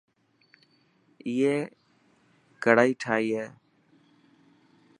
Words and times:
ائي 1.25 1.53
ڪڙائي 2.63 2.91
ٺاهي 3.01 3.27
هي. 3.39 3.45